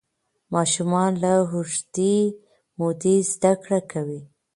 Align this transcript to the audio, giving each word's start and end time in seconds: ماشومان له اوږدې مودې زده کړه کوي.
ماشومان 0.53 1.11
له 1.21 1.31
اوږدې 1.43 2.17
مودې 2.77 3.15
زده 3.31 3.53
کړه 3.63 3.79
کوي. 3.91 4.21